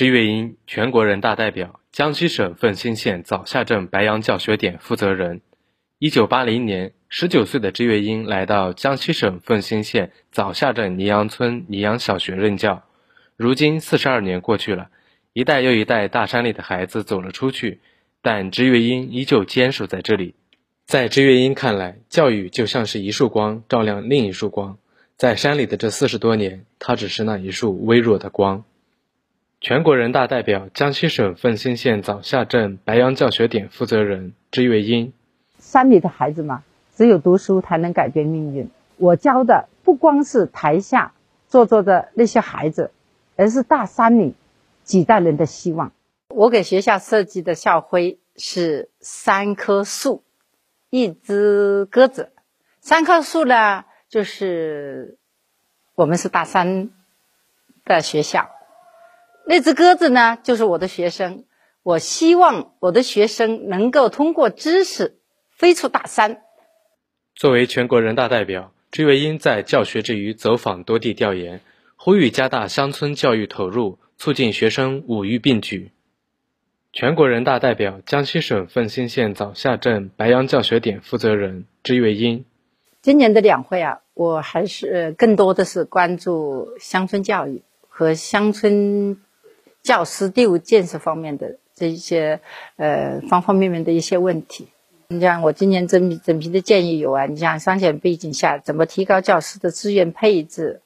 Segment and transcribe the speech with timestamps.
[0.00, 5.42] 支月英，全国人大代表，江西省奉新县早下镇白杨教学点负责人。
[5.98, 12.82] 一九八零年，十九岁的支月英来到江西省奉新县早下镇泥阳村泥阳小学任教。
[13.36, 14.88] 如今四十二年过去了，
[15.34, 17.80] 一代又一代大山里的孩子走了出去，
[18.22, 20.34] 但支月英依旧坚守在这里。
[20.86, 24.78] 在支月英看来，教育就像是一束光，照亮另一束光。
[25.18, 28.64] 在山里的这四十多年，他只是那一束微弱的光。
[29.60, 35.12] 全国人大代表、江西省奉新县枣下镇白杨教学点负责人支月英：
[35.58, 38.70] 山里的孩子嘛，只有读书才能改变命运。
[38.96, 41.12] 我教的不光是台下
[41.46, 42.90] 坐坐的那些孩子，
[43.36, 44.34] 而是大山里
[44.82, 45.92] 几代人的希望。
[46.28, 50.22] 我给学校设计的校徽是三棵树，
[50.88, 52.32] 一只鸽子。
[52.80, 55.18] 三棵树呢，就是
[55.94, 56.88] 我们是大山
[57.84, 58.48] 的学校。
[59.50, 61.42] 那只鸽子呢，就是我的学生。
[61.82, 65.16] 我希望我的学生能够通过知识
[65.50, 66.42] 飞出大山。
[67.34, 71.62] 作为全国人大代表，朱月英在教学之余走访多地调研，
[71.96, 75.90] 呼吁加大乡村教育投入，促进学生五育并举。
[76.92, 82.44] 全国人大代表、江西省奉新县枣下镇白杨教学点负责人朱月英：
[83.02, 89.20] 今年的两会啊，我还是更多的是关注乡村教育和乡村。
[89.82, 92.40] 教师队伍建设方面的这一些
[92.76, 94.68] 呃方方面面的一些问题，
[95.08, 100.82] 你像我今年整整批的建议有啊，你像当前背景下怎么提高教师的资源配置，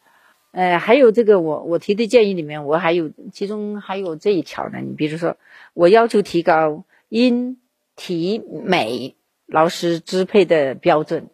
[0.53, 5.37] 呃，还有这个我我提的建议里面，我还有其中还有这一条呢，你比如说
[5.72, 7.59] 我要求提高音
[7.97, 11.27] 体美老师支配的标准，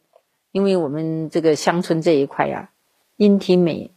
[0.50, 2.70] 因为我们这个乡村这一块呀，
[3.19, 3.91] 音体美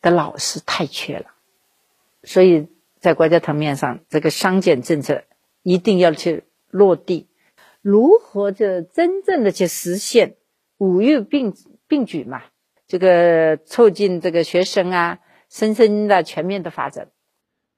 [0.00, 1.26] 的老师太缺了，
[2.22, 2.68] 所以。
[2.98, 5.24] 在国家层面上，这个商检政策
[5.62, 7.26] 一定要去落地。
[7.82, 10.34] 如何就真正的去实现
[10.78, 11.54] 五育并
[11.86, 12.42] 并举嘛？
[12.88, 15.18] 这个促进这个学生啊，
[15.48, 17.08] 生生的全面的发展。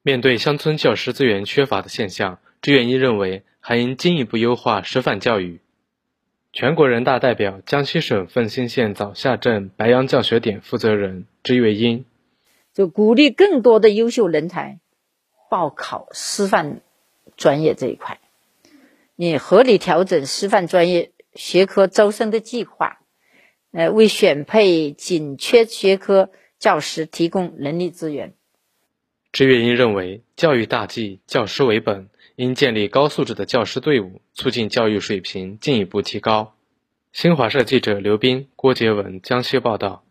[0.03, 5.61] 面对乡村教师资源缺乏的现象，支援一认为还应进一步优化师范教育。
[6.53, 12.07] 全国人大代表、江西省奉新县枣下镇白杨教学点负责人支月英，
[12.73, 14.79] 就鼓励更多的优秀人才。
[15.49, 16.81] 报考师范
[17.37, 18.21] 专业这一块，
[19.17, 23.01] 你合理调整师范专业学科招生的计划，
[23.73, 28.35] 呃，为选配紧缺学科教师提供人力资源。
[29.31, 36.55] 支月英认为，教育大计，教师为本，应建立高素质的教师队伍，促进教育水平进一步提高。
[37.13, 40.03] 新华社记者刘斌、郭杰文江西报道。